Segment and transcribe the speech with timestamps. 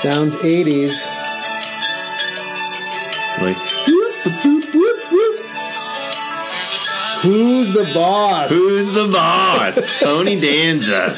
[0.00, 1.04] Sounds 80s.
[3.42, 3.56] Like,
[7.22, 8.50] Who's the boss?
[8.50, 9.98] who's the boss?
[10.00, 11.16] Tony Danza,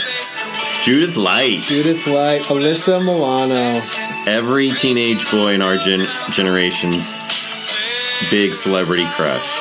[0.82, 1.60] Judith Light.
[1.62, 3.78] Judith Light, Alyssa Milano.
[4.26, 7.14] Every teenage boy in our gen- generation's
[8.32, 9.60] big celebrity crush.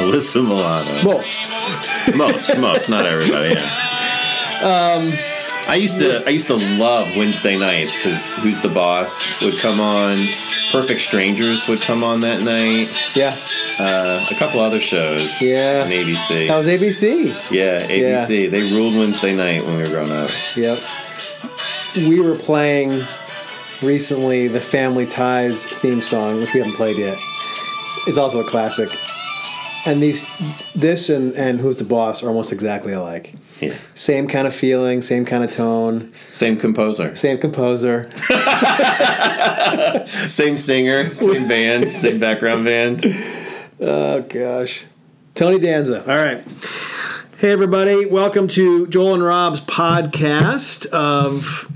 [0.00, 1.14] Alyssa Milano.
[1.14, 2.16] Most.
[2.16, 3.50] most, most, not everybody.
[3.54, 4.96] Yeah.
[4.96, 5.31] Um,
[5.68, 9.80] I used to, I used to love Wednesday nights because Who's the Boss would come
[9.80, 10.12] on.
[10.70, 13.16] Perfect Strangers would come on that night.
[13.16, 13.34] Yeah.
[13.78, 15.40] Uh, a couple other shows.
[15.40, 15.82] Yeah.
[15.84, 16.48] On ABC.
[16.48, 17.50] That was ABC.
[17.50, 18.50] yeah, ABC.
[18.50, 20.30] They ruled Wednesday night when we were growing up.
[20.56, 20.78] Yep.
[21.96, 23.06] We were playing
[23.82, 27.18] recently the Family Ties theme song, which we haven't played yet.
[28.06, 28.88] It's also a classic.
[29.84, 30.24] And these,
[30.74, 33.34] this and, and Who's the Boss are almost exactly alike.
[33.60, 33.76] Yeah.
[33.94, 38.10] Same kind of feeling, same kind of tone, Same composer, same composer.
[40.28, 43.04] same singer, same band, same background band.
[43.80, 44.86] Oh gosh.
[45.34, 46.00] Tony Danza.
[46.02, 46.44] All right.
[47.38, 51.70] Hey everybody, welcome to Joel and Rob's podcast of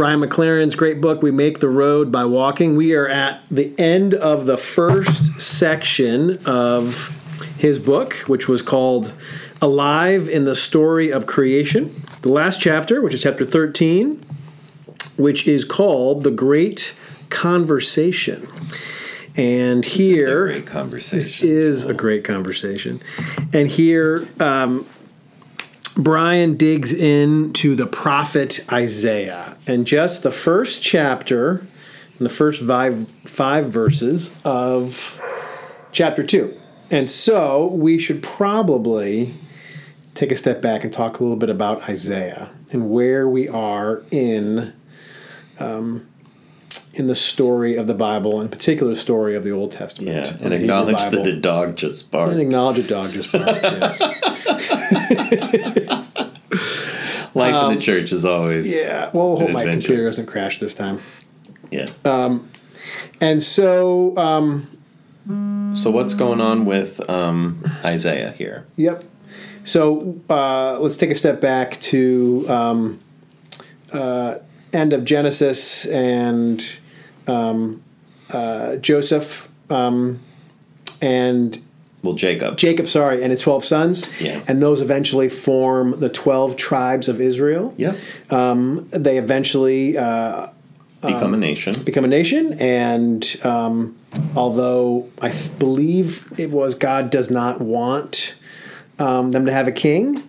[0.00, 2.74] Brian McLaren's great book We Make the Road by Walking.
[2.74, 7.10] We are at the end of the first section of
[7.58, 9.12] his book, which was called
[9.60, 12.02] Alive in the Story of Creation.
[12.22, 14.24] The last chapter, which is chapter 13,
[15.18, 16.96] which is called The Great
[17.28, 18.48] Conversation.
[19.36, 21.18] And here This is a great conversation.
[21.18, 23.02] this is a great conversation.
[23.52, 24.86] And here, um,
[26.02, 29.56] Brian digs into the prophet Isaiah.
[29.66, 35.20] And just the first chapter, and the first five, five verses of
[35.92, 36.54] chapter two.
[36.90, 39.34] And so we should probably
[40.14, 44.02] take a step back and talk a little bit about Isaiah and where we are
[44.10, 44.72] in.
[45.58, 46.09] Um,
[46.94, 50.36] in the story of the Bible, in particular, the story of the Old Testament, Yeah,
[50.40, 51.22] and acknowledge Bible.
[51.24, 52.32] that a dog just barked.
[52.32, 53.62] And acknowledge a dog just barked.
[53.62, 54.00] yes.
[57.34, 59.10] Life in the church is always Yeah.
[59.12, 59.86] Well, hope An my adventure.
[59.88, 61.00] computer doesn't crash this time.
[61.70, 61.86] yeah.
[62.04, 62.48] Um,
[63.20, 64.66] And so, um,
[65.74, 68.66] so what's going on with um, Isaiah here?
[68.76, 69.04] yep.
[69.62, 73.00] So uh, let's take a step back to um,
[73.92, 74.36] uh,
[74.72, 76.64] end of Genesis and
[77.26, 77.82] um,
[78.30, 80.20] uh, Joseph um,
[81.02, 81.60] and
[82.02, 82.56] Well, Jacob.
[82.56, 84.06] Jacob, sorry, and his twelve sons.
[84.20, 84.42] Yeah.
[84.48, 87.74] And those eventually form the twelve tribes of Israel.
[87.76, 87.96] Yep.
[88.90, 90.48] They eventually uh,
[91.02, 91.72] Become a nation.
[91.86, 93.96] become a nation, and um,
[94.36, 98.34] although I th- believe it was God does not want
[98.98, 100.22] um, them to have a king,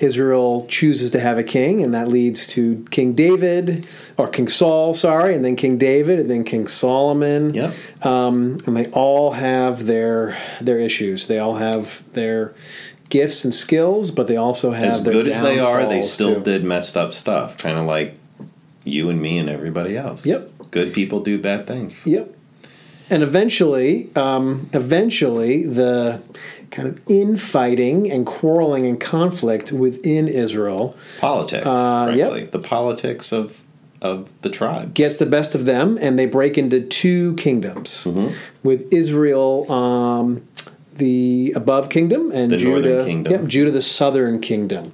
[0.00, 4.94] Israel chooses to have a king, and that leads to King David or King Saul,
[4.94, 7.54] sorry, and then King David, and then King Solomon.
[7.54, 7.74] Yep.
[8.04, 11.26] Um, and they all have their their issues.
[11.26, 12.54] They all have their
[13.08, 16.42] gifts and skills, but they also have As good as they are, they still too.
[16.42, 18.16] did messed up stuff, kind of like
[18.84, 20.26] you and me and everybody else.
[20.26, 20.50] Yep.
[20.70, 22.04] Good people do bad things.
[22.04, 22.34] Yep.
[23.10, 26.20] And eventually, um, eventually, the
[26.70, 32.40] kind of infighting and quarreling and conflict within Israel Politics, Uh, frankly.
[32.42, 32.52] yep.
[32.52, 33.60] The politics of
[34.02, 34.92] of the tribe.
[34.92, 38.06] gets the best of them, and they break into two kingdoms,
[38.62, 40.42] with Israel, um,
[40.96, 43.32] the above kingdom, and The Judah, northern kingdom.
[43.32, 44.92] Yep, Judah, the southern kingdom.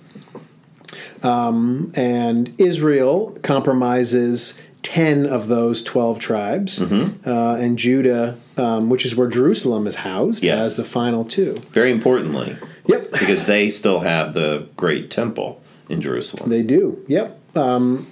[1.24, 7.28] Um, and Israel compromises ten of those twelve tribes, Mm-hmm.
[7.28, 10.64] uh, and Judah, um, which is where Jerusalem is housed, Yes.
[10.64, 11.62] as the final two.
[11.72, 16.50] Very importantly, Yep, because they still have the great temple in Jerusalem.
[16.50, 17.04] they do.
[17.08, 18.06] Yep, um,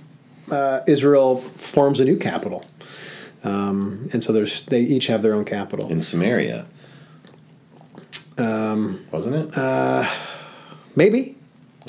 [0.50, 2.64] uh, Israel forms a new capital,
[3.44, 5.88] um, and so there's they each have their own capital.
[5.88, 6.66] in Samaria.
[8.36, 10.08] Um, Wasn't it?
[10.94, 11.36] Maybe.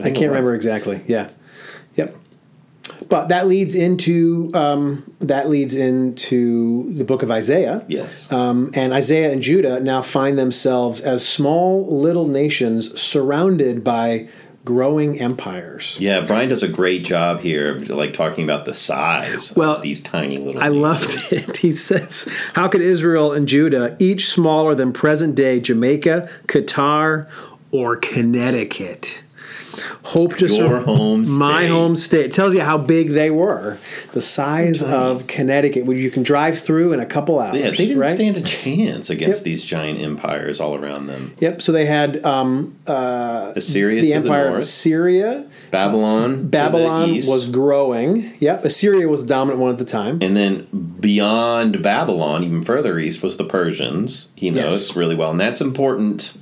[0.01, 1.01] I it can't remember exactly.
[1.07, 1.29] Yeah.
[3.09, 7.83] But that leads into um, that leads into the book of Isaiah.
[7.87, 8.31] yes.
[8.31, 14.27] Um, and Isaiah and Judah now find themselves as small little nations surrounded by
[14.65, 15.97] growing empires.
[15.99, 19.81] yeah, Brian does a great job here, of, like talking about the size Well, of
[19.81, 20.61] these tiny little.
[20.61, 21.57] I loved it.
[21.57, 27.27] He says, How could Israel and Judah, each smaller than present day Jamaica, Qatar,
[27.71, 29.23] or Connecticut?
[30.03, 31.69] Hope to serve Your home my state.
[31.69, 32.25] home state.
[32.25, 33.77] It tells you how big they were,
[34.13, 37.55] the size of Connecticut, which you can drive through in a couple hours.
[37.57, 38.15] Yeah, they didn't right?
[38.15, 39.45] stand a chance against Yep.
[39.45, 41.33] these giant empires all around them.
[41.39, 41.61] Yep.
[41.61, 45.45] So they had um, Assyria the empire the of Assyria.
[45.71, 46.37] Babylon.
[46.41, 48.31] the Babylon was growing.
[48.39, 48.65] Yep.
[48.65, 50.19] Assyria was the dominant one at the time.
[50.21, 50.67] and then
[50.99, 54.31] beyond Babylon, even further east, was the Persians.
[54.35, 54.55] He Yes.
[54.55, 56.33] knows really well, and that's important.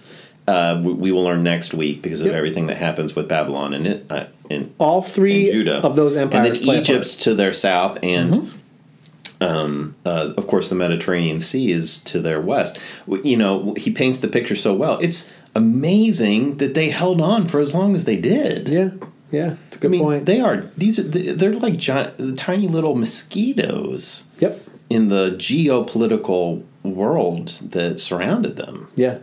[0.48, 2.36] Uh, we, we will learn next week because of Yep.
[2.36, 6.16] everything that happens with Babylon and it uh, in All three and Judah of those
[6.16, 6.90] empires and then play a part.
[6.90, 9.44] Egypt's to their south, and Mm-hmm.
[9.44, 12.80] um, uh, of course the Mediterranean Sea is to their west.
[13.08, 14.98] You know, he paints the picture so well.
[15.02, 18.68] It's amazing that they held on for as long as they did.
[18.68, 18.92] Yeah.
[19.32, 19.56] Yeah.
[19.68, 20.26] It's a good I mean, point.
[20.26, 20.98] they are these.
[21.00, 24.62] Are, they're like giant, tiny little mosquitoes yep.
[24.90, 28.88] in the geopolitical world that surrounded them.
[28.96, 29.18] Yeah.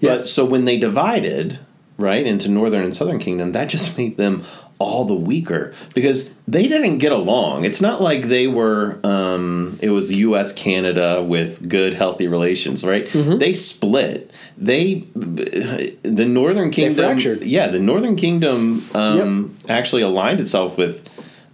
[0.00, 1.58] But so when they divided,
[1.98, 4.44] right, into northern and southern kingdom, that just made them
[4.78, 7.64] all the weaker because they didn't get along.
[7.64, 13.06] It's not like they were um it was US Canada with good healthy relations, right?
[13.06, 13.38] Mm-hmm.
[13.38, 14.30] They split.
[14.58, 17.42] They the northern kingdom fractured.
[17.42, 21.08] Yeah, the northern kingdom um actually aligned itself with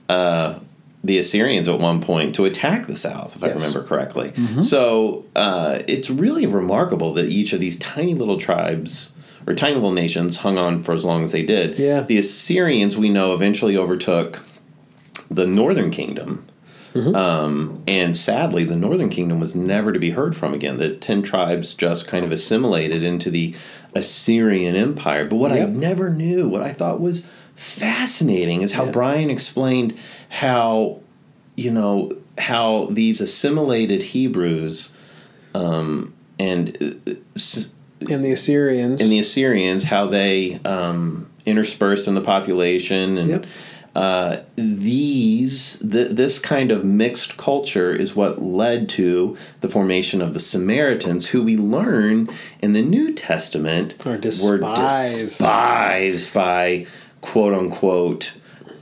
[0.09, 0.59] uh
[1.05, 3.57] the Assyrians at one point to attack the south, if I Yes.
[3.57, 3.67] Mm-hmm.
[3.67, 4.63] remember correctly.
[4.63, 9.13] So uh, it's really remarkable that each of these tiny little tribes
[9.47, 11.77] or tiny little nations hung on for as long as they did.
[11.79, 12.03] Yeah.
[12.03, 14.45] The Assyrians, we know, eventually overtook
[15.29, 16.47] the northern kingdom.
[16.95, 17.17] Mm-hmm.
[17.17, 20.77] Um, and sadly, the northern kingdom was never to be heard from again.
[20.77, 23.55] The ten tribes just kind of assimilated into the
[23.95, 25.25] Assyrian Empire.
[25.25, 27.27] But what I never knew, what I thought was
[27.63, 28.91] fascinating, is how Yeah.
[28.91, 29.95] Brian explained
[30.29, 30.99] how,
[31.57, 34.93] you know, how these assimilated Hebrews
[35.55, 36.77] um, and
[37.07, 37.13] uh,
[38.11, 39.01] And the Assyrians.
[39.01, 43.47] and the Assyrians, how they um, interspersed in the population, and Yep.
[43.95, 50.33] uh, these th- this kind of mixed culture is what led to the formation of
[50.35, 52.29] the Samaritans, who we learn
[52.63, 54.19] in the New Testament Are were
[54.59, 56.87] despised by
[57.23, 58.35] quote unquote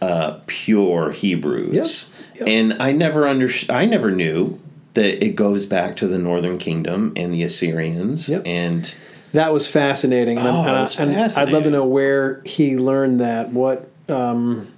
[0.03, 2.13] uh, pure Hebrews.
[2.35, 2.41] Yep.
[2.41, 2.49] Yep.
[2.49, 4.59] And I never under I never knew
[4.95, 8.43] that it goes back to the Northern Kingdom and the Assyrians Yep.
[8.45, 8.93] and
[9.33, 12.77] That was fascinating, and, Oh, and, I, was and I'd love to know where he
[12.77, 14.73] learned that, what um,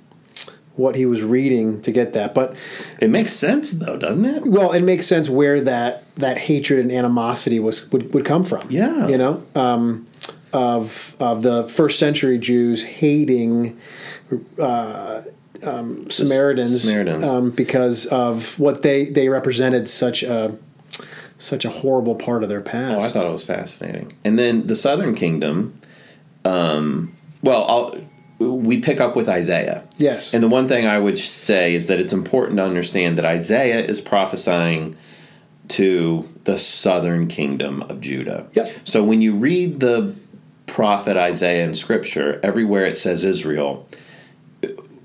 [0.76, 2.34] what he was reading to get that.
[2.34, 2.54] But
[3.00, 4.44] it makes sense though, doesn't it?
[4.46, 8.66] well, it makes sense where that that hatred and animosity was would, would come from.
[8.70, 9.06] Yeah.
[9.06, 10.06] you know, um,
[10.52, 13.78] of of the first century Jews hating
[14.58, 15.22] uh,
[15.64, 17.25] um, Samaritans, Samaritans.
[17.25, 20.56] Um, because of what they they represented such a
[21.38, 23.00] such a horrible part of their past.
[23.00, 24.12] Oh, I thought it was fascinating.
[24.25, 25.75] And then the Southern Kingdom,
[26.44, 29.84] um, well, I'll, we pick up with Isaiah.
[29.98, 33.25] yes, And the one thing I would say is that it's important to understand that
[33.25, 34.96] Isaiah is prophesying
[35.69, 38.48] to the southern kingdom of Judah.
[38.55, 38.72] Yep.
[38.84, 40.14] So when you read the
[40.66, 43.86] prophet Isaiah in scripture, everywhere it says Israel,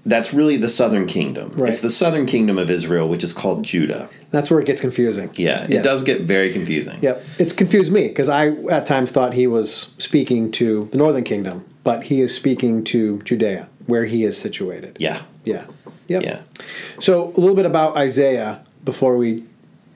[0.05, 1.51] that's really the southern kingdom.
[1.55, 1.69] Right.
[1.69, 4.09] It's the southern kingdom of Israel, which is called Judah.
[4.31, 5.29] that's where it gets confusing.
[5.35, 5.83] Yeah, it Yes.
[5.83, 6.97] does get very confusing.
[7.01, 11.23] Yep, it's confused me because I at times thought he was speaking to the northern
[11.23, 14.97] kingdom, but he is speaking to Judea, where he is situated.
[14.99, 15.21] Yeah.
[15.45, 15.65] yeah,
[16.07, 16.23] yep.
[16.23, 16.39] Yeah.
[16.99, 19.43] So a little bit about Isaiah before we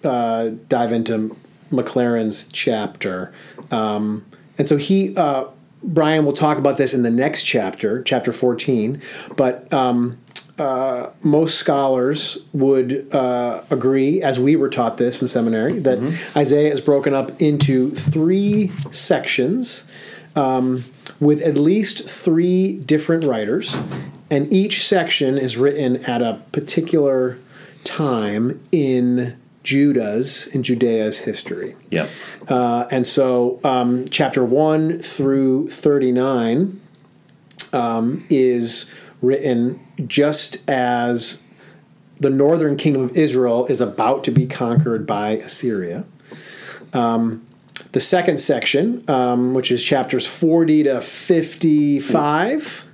[0.03, 1.35] uh, dive into
[1.71, 3.33] McLaren's chapter,
[3.71, 4.25] um,
[4.57, 5.15] and so he.
[5.15, 5.45] Uh,
[5.83, 9.01] Brian will talk about this in the next chapter, chapter 14.
[9.35, 10.15] But um,
[10.59, 15.97] uh, most scholars would uh, agree, as we were taught this in seminary, that
[16.35, 19.87] Isaiah is broken up into three sections
[20.35, 20.83] um,
[21.19, 23.75] with at least three different writers,
[24.29, 27.39] and each section is written at a particular
[27.83, 31.75] time in Judah's in Judea's history.
[31.89, 32.07] Yeah.
[32.47, 36.81] Uh, and so, um, chapter 1 through 39
[37.73, 38.91] um, is
[39.21, 41.43] written just as
[42.19, 46.05] the northern kingdom of Israel is about to be conquered by Assyria.
[46.93, 47.45] Um,
[47.93, 52.87] the second section, um, which is chapters 40 to 55.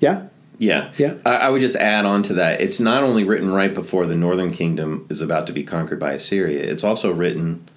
[0.00, 0.28] Yeah?
[0.58, 0.92] Yeah.
[0.96, 1.14] Yeah.
[1.26, 2.60] I, I would just add on to that.
[2.60, 6.12] It's not only written right before the northern kingdom is about to be conquered by
[6.12, 7.68] Assyria, it's also written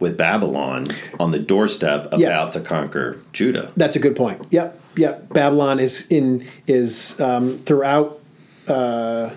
[0.00, 0.86] with Babylon
[1.20, 2.44] on the doorstep about Yeah.
[2.46, 3.72] to conquer Judah.
[3.76, 4.46] That's a good point.
[4.50, 5.28] Yep, yep.
[5.32, 8.20] Babylon is in is um, throughout
[8.68, 9.30] uh,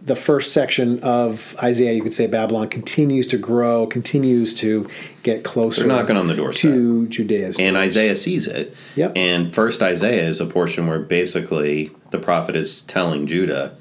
[0.00, 4.88] the first section of Isaiah, you could say Babylon continues to grow, continues to
[5.22, 5.82] get closer.
[5.82, 6.70] They're knocking on the doorstep.
[6.72, 7.58] to Judea's.
[7.58, 8.74] and Isaiah sees it.
[8.96, 9.12] Yep.
[9.16, 13.74] And first Isaiah is a portion where basically the prophet is telling Judah,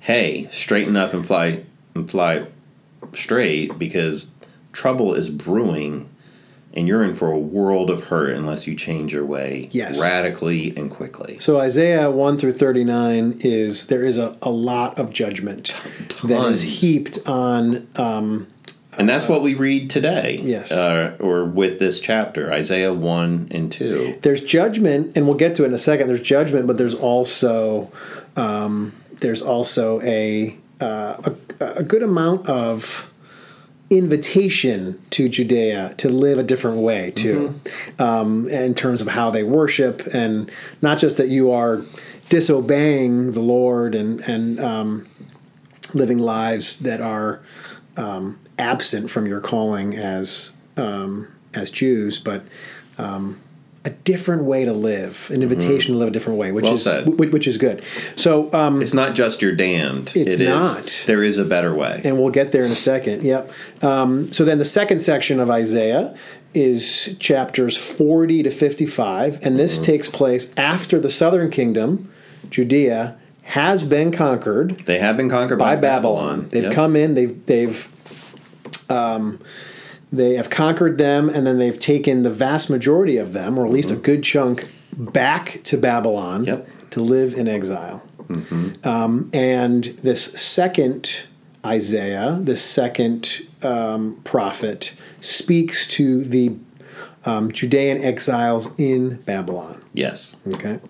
[0.00, 1.60] "Hey, straighten up and fly
[1.94, 2.46] and fly
[3.14, 4.30] straight because
[4.72, 6.08] trouble is brewing."
[6.74, 10.00] And you're in for a world of hurt unless you change your way Yes.
[10.00, 11.36] radically and quickly.
[11.38, 15.76] So Isaiah 1 through 39 is there is a, a lot of judgment
[16.24, 18.46] that is heaped on um,
[18.98, 20.40] And that's what we read today.
[20.42, 20.70] Yes.
[20.70, 24.18] Uh, or with this chapter, Isaiah 1 and 2.
[24.22, 27.90] there's judgment and we'll get to it in a second there's judgment but there's also
[28.36, 33.12] um, there's also a, uh, a a good amount of
[33.90, 37.60] invitation to Judea to live a different way too,
[37.98, 41.82] um, in terms of how they worship, and not just that you are
[42.28, 45.08] disobeying the Lord and and um,
[45.94, 47.42] living lives that are
[47.96, 52.42] um, absent from your calling as um, as Jews, but
[52.98, 53.38] um,
[53.84, 56.86] a different way to live, an invitation to live a different way, which Well is
[56.86, 57.84] wh- which is good.
[58.16, 60.12] So um, It's not just you're damned.
[60.14, 61.02] It's It is- not.
[61.06, 62.00] There is a better way.
[62.04, 63.22] and we'll get there in a second.
[63.24, 63.50] Yep.
[63.82, 66.14] Um, so then the second section of Isaiah
[66.54, 72.10] is chapters 40 to 55, and this takes place after the southern kingdom,
[72.50, 76.48] Judea, has been conquered They have been conquered by by, Babylon.
[76.50, 76.72] They've Yep.
[76.72, 77.14] come in.
[77.14, 77.88] They've they've
[78.90, 79.38] um,
[80.12, 83.72] they have conquered them, and then they've taken the vast majority of them, or at
[83.72, 86.68] least a good chunk, back to Babylon Yep.
[86.90, 88.02] to live in exile.
[88.84, 91.24] Um, and this second
[91.66, 96.54] Isaiah, this second um, prophet, speaks to the
[97.26, 99.82] um, Judean exiles in Babylon.
[99.92, 100.40] Yes.
[100.54, 100.80] Okay.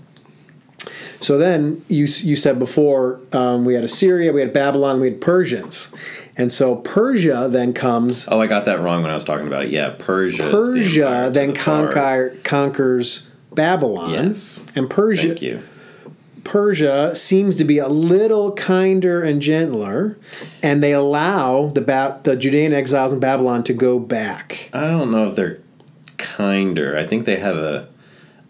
[1.20, 5.20] So then you you said before um, we had Assyria, we had Babylon, we had
[5.20, 5.94] Persians,
[6.36, 8.28] and so Persia then comes.
[8.28, 9.70] Oh, I got that wrong when I was talking about it.
[9.70, 10.44] Yeah, Persia.
[10.44, 14.10] is the Persia then the conquer, conquers Babylon.
[14.10, 14.64] Yes.
[14.74, 15.62] And Persia Thank you.
[16.44, 20.18] Persia seems to be a little kinder and gentler,
[20.62, 24.68] and they allow the ba- the Judean exiles in Babylon to go back.
[24.72, 25.58] I don't know if they're
[26.18, 26.96] kinder.
[26.96, 27.88] I think they have a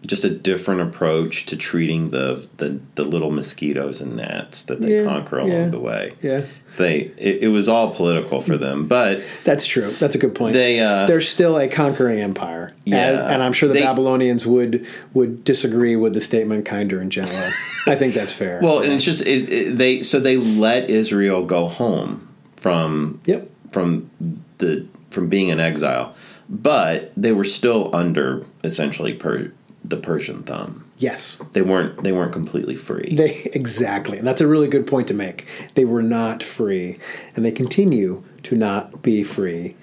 [0.05, 4.97] just a different approach to treating the the, the little mosquitoes and gnats that they
[4.97, 5.63] Yeah, conquer along yeah.
[5.67, 6.13] the way.
[6.21, 6.41] Yeah,
[6.77, 9.91] They it, it was all political for them, but that's true.
[9.91, 10.53] That's a good point.
[10.53, 12.73] They, uh, They're still a conquering empire.
[12.85, 12.97] Yeah.
[12.97, 17.11] As- and I'm sure the They- Babylonians would would disagree with the statement "kinder and
[17.11, 17.51] gentler."
[17.87, 18.59] I think that's fair.
[18.61, 23.49] well, and it's just it, it, they so they let Israel go home from yep.
[23.69, 24.09] from
[24.57, 26.15] the from being in exile,
[26.49, 29.51] but they were still under essentially per,
[29.83, 30.85] the Persian thumb.
[30.97, 31.37] Yes.
[31.51, 33.13] They weren't they weren't completely free.
[33.15, 35.45] They exactly, and that's a really good point to make.
[35.75, 36.99] They were not free,
[37.35, 39.75] and they continue to not be free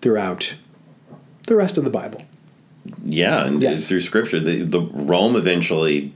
[0.00, 0.54] throughout
[1.46, 2.22] the rest of the Bible.
[3.04, 3.88] Yeah, and Yes.
[3.88, 6.12] through Scripture, the, the Rome eventually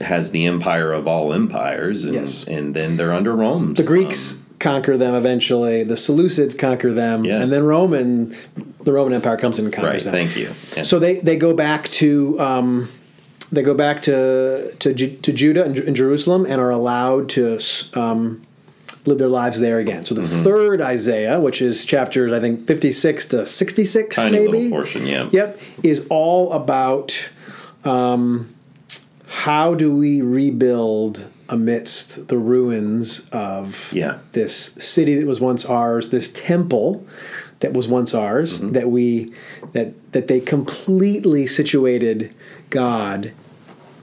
[0.00, 2.44] has the empire of all empires, and, Yes.
[2.44, 3.74] and then they're under Rome.
[3.74, 5.82] The Greeks um, conquer them eventually.
[5.82, 7.42] The Seleucids conquer them, Yeah.
[7.42, 8.36] and then Roman,
[8.82, 10.02] the Roman Empire comes in and conquers right?
[10.04, 10.12] them.
[10.12, 10.50] Thank you.
[10.76, 12.88] And So they, they go back to um,
[13.50, 17.58] they go back to to, to Judah and, and Jerusalem and are allowed to
[17.94, 18.40] um,
[19.06, 20.04] live their lives there again.
[20.04, 20.44] So the Mm-hmm.
[20.44, 24.70] third Isaiah, which is chapters I think fifty six to sixty six, maybe.
[24.70, 25.28] portion, yeah.
[25.32, 27.30] Yep, is all about
[27.84, 28.54] um,
[29.26, 34.18] how do we rebuild amidst the ruins of Yeah.
[34.32, 37.04] this city that was once ours, this temple
[37.60, 38.72] that was once ours, Mm-hmm.
[38.72, 39.32] that we
[39.72, 42.32] that that they completely situated
[42.70, 43.32] God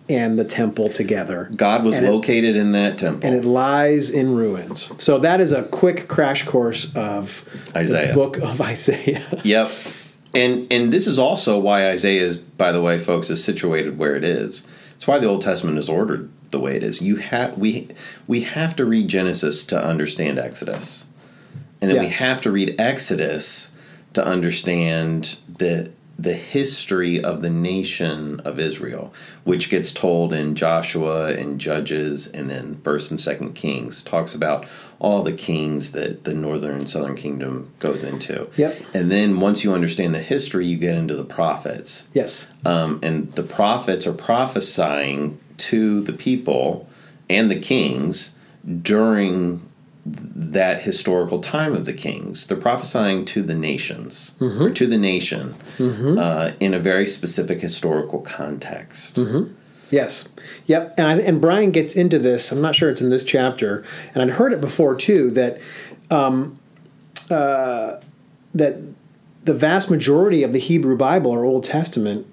[0.10, 1.50] and the temple together.
[1.56, 3.28] God was And it- located in that temple.
[3.28, 4.92] and it lies in ruins.
[5.00, 7.44] So that is a quick crash course of
[7.76, 8.08] Isaiah.
[8.10, 9.24] the book of Isaiah.
[9.44, 9.72] Yep.
[10.34, 14.16] And and this is also why Isaiah is, by the way, folks, is situated where
[14.16, 14.66] it is.
[14.96, 17.02] It's why the Old Testament is ordered the way it is.
[17.02, 17.90] You have we
[18.28, 21.08] we have to read Genesis to understand Exodus,
[21.82, 23.76] and then we have to read Exodus
[24.14, 29.14] to understand the the history of the nation of Israel,
[29.44, 34.66] which gets told in Joshua and Judges, and then First and Second Kings talks about
[35.00, 38.50] all the kings that the northern and southern kingdom goes into.
[38.58, 38.82] Yep.
[38.96, 42.10] And then once you understand the history, you get into the prophets.
[42.14, 42.52] yes.
[42.66, 46.88] Um, and the prophets are prophesying to the people
[47.30, 48.38] and the kings
[48.82, 49.62] during
[50.06, 52.48] that historical time of the kings.
[52.48, 54.64] They're prophesying to the nations Mm-hmm.
[54.64, 59.18] or to the nation uh, in a very specific historical context.
[59.18, 59.54] Mm-hmm.
[59.90, 60.28] Yes.
[60.66, 60.96] Yep.
[60.98, 62.52] And I, and Brian gets into this.
[62.52, 63.84] I'm not sure it's in this chapter,
[64.14, 65.32] and I'd heard it before too.
[65.32, 65.60] That
[66.12, 66.60] um,
[67.30, 68.00] uh,
[68.54, 68.78] that
[69.44, 72.28] the vast majority of the Hebrew Bible or Old Testament,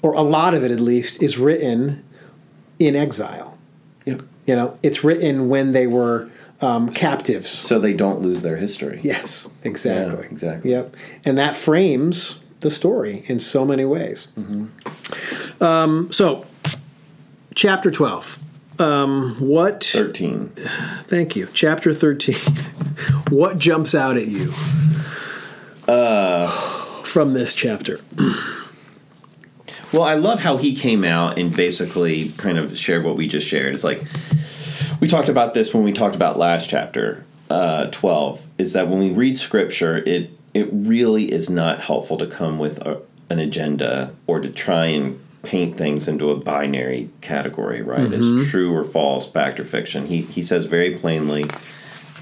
[0.00, 2.02] or a lot of it at least, is written
[2.78, 3.56] in exile.
[4.04, 4.22] Yep.
[4.46, 6.30] You know, it's written when they were
[6.60, 7.48] um, captives.
[7.50, 9.00] So they don't lose their history.
[9.02, 10.24] Yes, exactly.
[10.24, 10.70] Yeah, exactly.
[10.70, 10.96] Yep.
[11.24, 14.28] And that frames the story in so many ways.
[14.38, 15.62] Mm-hmm.
[15.62, 16.46] Um, so,
[17.54, 18.38] chapter 12.
[18.78, 19.84] Um, what?
[19.84, 20.52] 13.
[21.04, 21.48] Thank you.
[21.52, 22.34] Chapter 13.
[23.30, 24.52] what jumps out at you
[25.88, 26.48] Uh,
[27.02, 27.98] from this chapter?
[29.96, 33.48] Well, I love how he came out and basically kind of shared what we just
[33.48, 33.74] shared.
[33.74, 34.02] It's like
[35.00, 38.42] we talked about this when we talked about last chapter, uh, twelve.
[38.58, 42.78] Is that when we read scripture, it it really is not helpful to come with
[42.86, 43.00] a,
[43.30, 48.12] an agenda or to try and paint things into a binary category, right?
[48.12, 50.08] As true or false, fact or fiction.
[50.08, 51.46] He he says very plainly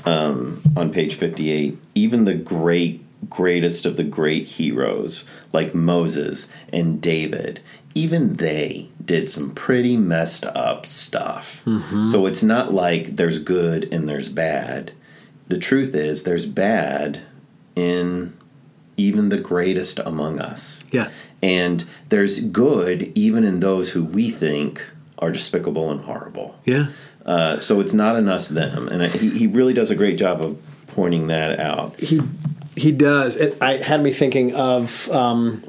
[0.04, 1.76] um, on page fifty eight.
[1.97, 7.61] Even the great greatest of the great heroes like Moses and David,
[7.95, 11.62] even they did some pretty messed up stuff.
[12.11, 14.93] So it's not like there's good and there's bad.
[15.49, 17.21] The truth is, there's bad
[17.76, 18.37] in
[18.97, 20.85] even the greatest among us.
[20.90, 21.11] Yeah.
[21.43, 24.85] And there's good even in those who we think
[25.19, 26.59] are despicable and horrible.
[26.64, 26.87] Yeah.
[27.26, 28.88] Uh, so it's not an us them.
[28.88, 31.99] And he, he really does a great job of pointing that out.
[31.99, 32.21] He
[32.76, 33.37] he does.
[33.37, 35.62] It, I had me thinking of um,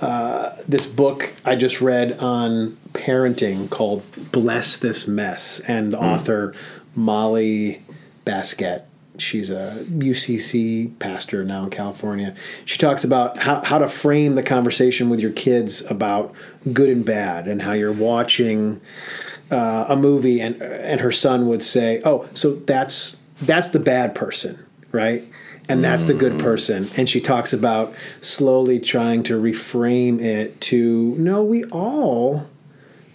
[0.00, 6.54] uh, this book I just read on parenting called "Bless This Mess," and the author
[6.94, 7.82] Molly
[8.26, 8.84] Baskette.
[9.16, 12.34] She's a UCC pastor now in California.
[12.64, 16.34] She talks about how, how to frame the conversation with your kids about
[16.72, 18.80] good and bad, and how you're watching
[19.52, 24.16] uh, a movie, and and her son would say, "Oh, so that's that's the bad
[24.16, 24.58] person,
[24.90, 25.24] right?"
[25.68, 26.90] And that's the good person.
[26.96, 32.48] And she talks about slowly trying to reframe it to no, we all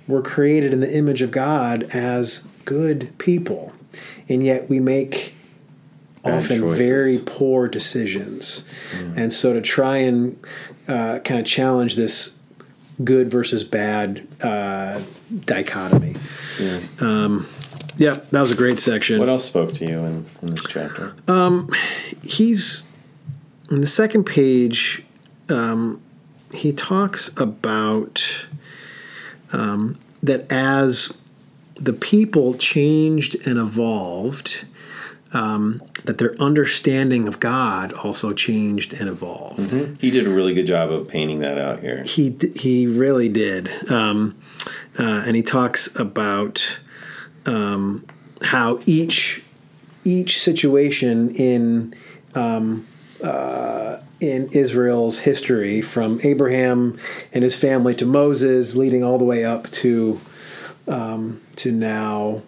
[0.07, 3.71] were created in the image of God as good people.
[4.27, 5.35] And yet we make
[6.23, 6.77] Bad often choices.
[6.77, 8.65] very poor decisions.
[9.15, 10.43] And so to try and
[10.87, 12.39] uh, kind of challenge this
[13.03, 15.01] good versus bad uh,
[15.45, 16.15] dichotomy.
[16.59, 16.79] Yeah.
[16.99, 17.47] Um,
[17.97, 19.19] yeah, that was a great section.
[19.19, 21.15] What else spoke to you in, in this chapter?
[22.23, 22.84] He's
[23.71, 25.03] on the second page
[25.49, 26.01] um,
[26.53, 28.47] he talks about
[29.51, 31.17] um, that as
[31.75, 34.65] the people changed and evolved
[35.32, 39.71] um, that their understanding of god also changed and evolved.
[40.01, 42.03] He did a really good job of painting that out here.
[42.03, 44.36] he d- he really did, um,
[44.97, 46.79] uh, and he talks about
[47.45, 48.05] um,
[48.41, 49.43] how each
[50.03, 51.93] each situation in
[52.35, 52.88] um,
[53.23, 56.99] uh, in Israel's history, from Abraham
[57.33, 60.19] and his family to Moses, leading all the way up to
[60.88, 62.41] um, to now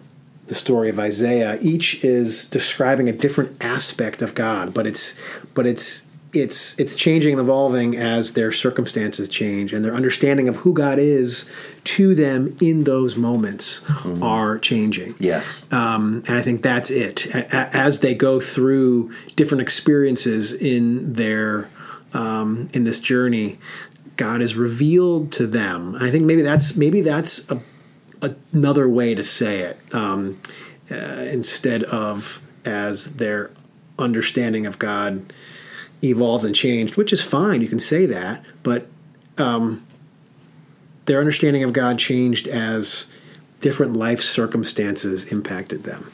[0.46, 1.58] the story of Isaiah.
[1.62, 5.20] Each is describing a different aspect of God, but it's
[5.54, 10.56] but it's it's it's changing and evolving as their circumstances change and their understanding of
[10.56, 11.50] who God is
[11.84, 13.82] to them in those moments
[14.22, 15.14] are changing.
[15.18, 15.70] Yes.
[15.72, 17.26] Um, and I think that's it.
[17.34, 21.68] A- a- As they go through different experiences in their
[22.14, 23.58] um, in this journey,
[24.16, 25.94] God is revealed to them.
[25.94, 27.60] And I think maybe that's maybe that's a,
[28.54, 30.38] another way to say it um,
[30.90, 33.50] uh, instead of as their
[33.98, 35.32] understanding of God
[36.02, 37.62] evolved and changed, which is fine.
[37.62, 38.88] You can say that, but
[39.38, 39.86] um,
[41.06, 43.10] their understanding of God changed as
[43.60, 46.10] different life circumstances impacted them.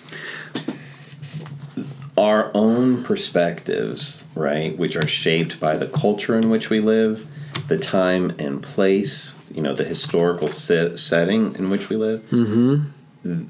[2.16, 7.27] Our own perspectives, right, which are shaped by the culture in which we live,
[7.68, 13.44] the time and place, you know, the historical set, setting in which we live, mm-hmm.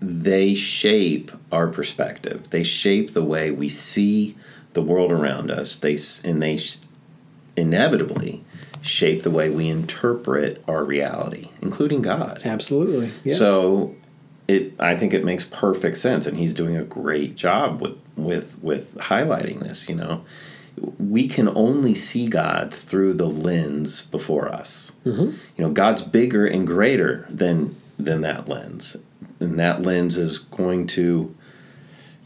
[0.00, 2.50] they shape our perspective.
[2.50, 4.36] They shape the way we see
[4.76, 5.74] the world around us.
[5.74, 6.60] They and they
[7.56, 8.44] inevitably
[8.82, 12.42] shape the way we interpret our reality, including God.
[12.44, 13.10] Absolutely.
[13.24, 13.34] Yeah.
[13.34, 13.96] So
[14.46, 18.62] it I think it makes perfect sense and he's doing a great job with with
[18.62, 20.24] with highlighting this, you know.
[20.98, 24.92] We can only see God through the lens before us.
[25.06, 25.22] Mm-hmm.
[25.56, 28.98] You know, God's bigger and greater than than that lens.
[29.40, 31.34] And that lens is going to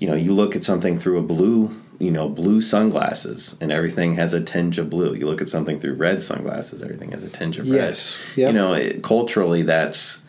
[0.01, 4.15] you know, you look at something through a blue you know blue sunglasses and everything
[4.15, 7.29] has a tinge of blue you look at something through red sunglasses everything has a
[7.29, 8.17] tinge of red Yes.
[8.37, 8.49] Yep.
[8.49, 10.25] you know it, culturally that's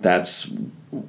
[0.00, 0.52] that's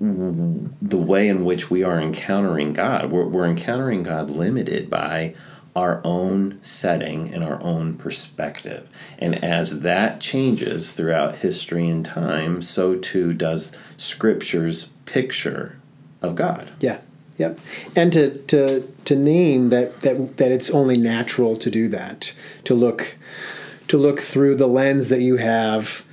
[0.01, 5.35] the way in which we are encountering god we're, we're encountering god limited by
[5.75, 8.87] our own setting and our own perspective
[9.19, 15.77] and as that changes throughout history and time so too does scripture's picture
[16.21, 16.99] of god Yeah.
[17.37, 17.59] Yep.
[17.95, 22.33] And to to to name that that that it's only natural to do that.
[22.65, 23.17] To look
[23.87, 26.03] to look through the lens that you have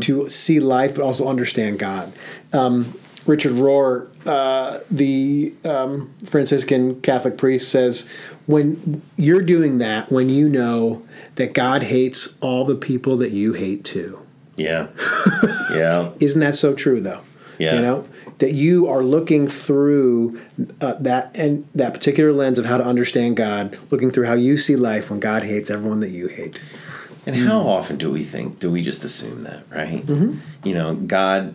[0.00, 2.12] to see life but also understand God.
[2.52, 8.10] Um, Richard Rohr, uh, the um, Franciscan Catholic priest, says
[8.46, 13.52] when you're doing that, when you know that God hates all the people that you
[13.52, 14.26] hate too.
[14.56, 14.88] yeah
[15.72, 17.20] yeah Isn't that so true, though?
[17.58, 17.74] Yeah.
[17.74, 20.40] You know that you are looking through
[20.80, 24.56] uh, that and that particular lens of how to understand God, looking through how you
[24.56, 26.62] see life when God hates everyone that you hate.
[27.26, 30.02] And how often do we think, do we just assume that, right?
[30.64, 31.54] You know, God,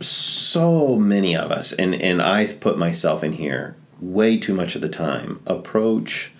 [0.00, 4.80] so many of us, and, and I put myself in here way too much of
[4.80, 6.32] the time, approach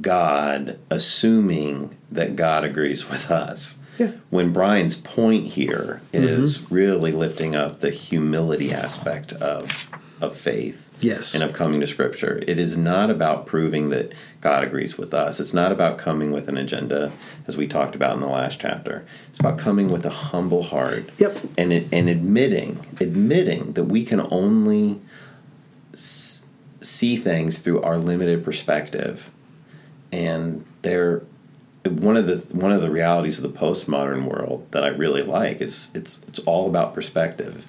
[0.00, 3.80] God assuming that God agrees with us.
[3.98, 4.12] Yeah.
[4.30, 6.74] When Brian's point here is mm-hmm.
[6.74, 11.34] really lifting up the humility aspect of of faith Yes.
[11.34, 12.42] and of coming to Scripture.
[12.46, 15.38] It is not about proving that God agrees with us.
[15.38, 17.12] It's not about coming with an agenda,
[17.46, 19.04] as we talked about in the last chapter.
[19.28, 21.10] It's about coming with a humble heart.
[21.18, 21.38] Yep.
[21.58, 25.00] And and admitting admitting that we can only
[25.94, 29.30] see things through our limited perspective,
[30.12, 31.22] and they're
[31.84, 35.60] one of the one of the realities of the postmodern world that I really like
[35.60, 37.66] is it's it's all about perspective.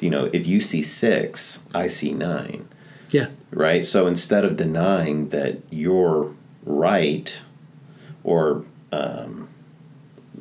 [0.00, 2.68] You know, if you see six, I see nine
[3.10, 3.28] yeah.
[3.50, 3.84] right?
[3.86, 7.40] So instead of denying that you're right,
[8.24, 9.48] or um,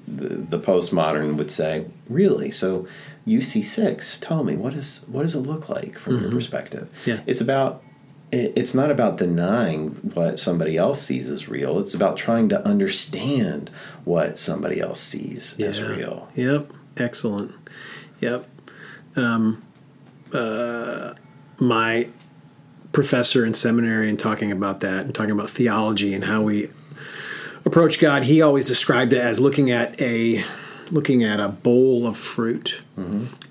[0.08, 2.52] the, the postmodern would say, really?
[2.52, 2.88] So
[3.26, 4.18] you see six?
[4.20, 6.90] Tell me what is what does it look like from your perspective?
[7.06, 7.22] Yeah.
[7.26, 7.84] it's about.
[8.32, 11.80] It- It's not about denying what somebody else sees as real.
[11.80, 13.70] It's about trying to understand
[14.04, 16.28] what somebody else sees as real.
[16.36, 16.72] Yep.
[16.98, 17.52] Excellent.
[18.20, 18.48] Yep.
[19.16, 19.62] Um,
[20.34, 21.14] uh,
[21.60, 22.08] my
[22.92, 26.70] professor in seminary and talking about that and talking about theology and how we
[27.66, 30.44] approach God, he always described it as looking at a
[30.92, 32.82] looking at a bowl of fruit,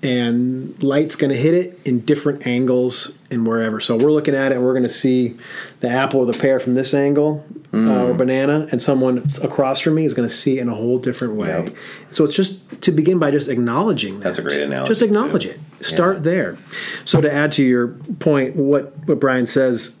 [0.03, 3.79] and light's going to hit it in different angles and wherever.
[3.79, 5.37] So we're looking at it, and we're going to see
[5.79, 9.95] the apple or the pear from this angle, uh, or banana, and someone across from
[9.95, 11.49] me is going to see it in a whole different way.
[11.49, 11.75] Yep.
[12.09, 14.23] So it's just to begin by just acknowledging that.
[14.23, 15.49] That's a great analogy, Just acknowledge too.
[15.49, 15.59] it.
[15.83, 16.57] Start there.
[17.05, 19.95] So to add to your point, what what Brian says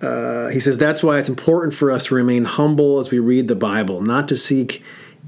[0.00, 3.48] uh, he says that's why it's important for us to remain humble as we read
[3.48, 4.82] the Bible, not to seek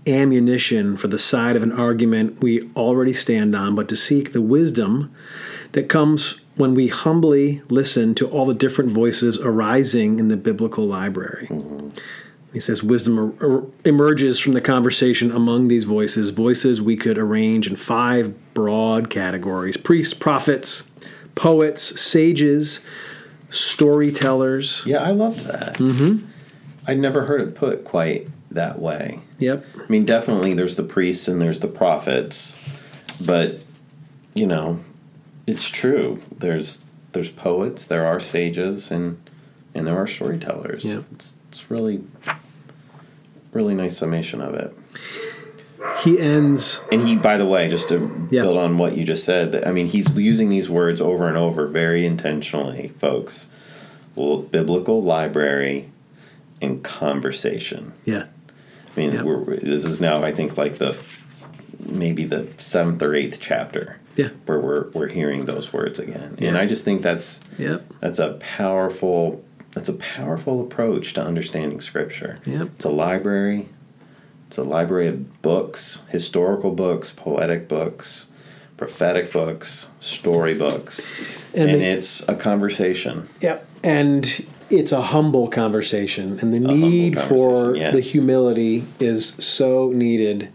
[0.06, 4.40] ammunition for the side of an argument we already stand on, but to seek the
[4.40, 5.14] wisdom
[5.72, 10.86] that comes when we humbly listen to all the different voices arising in the biblical
[10.86, 11.48] library.
[12.52, 17.18] He says wisdom er- er- emerges from the conversation among these voices, voices we could
[17.18, 20.90] arrange in five broad categories priests, prophets,
[21.34, 22.84] poets, sages,
[23.50, 24.84] storytellers.
[24.86, 25.76] Yeah, I loved that.
[25.76, 26.26] Mm-hmm.
[26.86, 29.20] I'd never heard it put quite that way.
[29.38, 29.64] Yep.
[29.76, 32.62] I mean, definitely there's the priests and there's the prophets,
[33.20, 33.60] but
[34.34, 34.80] you know,
[35.46, 36.20] it's true.
[36.36, 39.20] There's there's poets, there are sages, and
[39.74, 40.84] and there are storytellers.
[40.84, 41.02] Yeah.
[41.12, 42.04] It's it's really
[43.52, 44.76] really nice summation of it.
[46.00, 46.82] He ends.
[46.92, 48.42] And he, by the way, just to Yeah.
[48.42, 51.66] build on what you just said, I mean, he's using these words over and over
[51.66, 53.48] very intentionally, folks.
[54.14, 55.88] Well, biblical library
[56.60, 57.92] and conversation.
[58.04, 58.24] Yeah.
[58.96, 59.22] I mean, Yeah.
[59.22, 60.96] we're, this is now, I think, like the
[61.88, 64.28] maybe the seventh or eighth chapter Yeah.
[64.44, 67.82] where we're we're hearing those words again, and I just think that's Yep.
[68.00, 72.38] that's a powerful that's a powerful approach to understanding Scripture.
[72.44, 72.68] Yep.
[72.76, 73.68] It's a library.
[74.50, 78.32] It's a library of books, historical books, poetic books,
[78.76, 81.12] prophetic books, story books,
[81.54, 83.28] And and, the- it's a conversation.
[83.42, 83.64] Yep.
[83.84, 90.50] And it's a humble conversation, and the need for conversation, the humility is so needed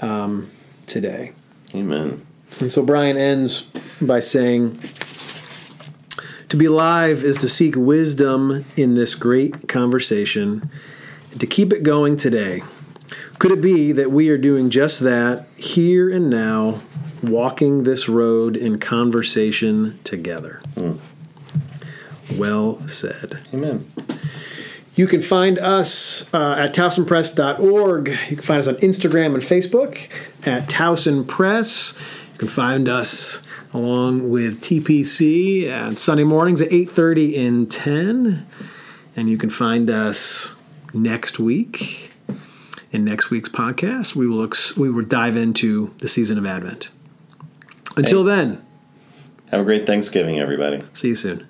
[0.00, 0.50] um,
[0.86, 1.32] today.
[1.74, 2.26] Amen.
[2.60, 3.60] And so Brian ends
[4.00, 4.80] by saying,
[6.48, 10.70] To be alive is to seek wisdom in this great conversation
[11.30, 12.62] and to keep it going today.
[13.38, 16.80] Could it be that we are doing just that here and now,
[17.22, 20.62] walking this road in conversation together?
[22.36, 23.40] Well said.
[23.52, 23.90] Amen.
[24.94, 28.08] You can find us uh, at towsonpres.org.
[28.08, 30.08] You can find us on Instagram and Facebook
[30.44, 31.94] at Towson Pres.
[32.32, 38.46] You can find us along with TPC at Sunday mornings at 8.30 and 10.
[39.14, 40.54] And you can find us
[40.92, 42.12] next week
[42.90, 44.14] in next week's podcast.
[44.16, 46.90] We will, ex- we will dive into the season of Advent.
[47.96, 48.36] Until Hey.
[48.36, 48.62] then,
[49.50, 50.82] Have a great Thanksgiving, everybody.
[50.92, 51.46] see you soon.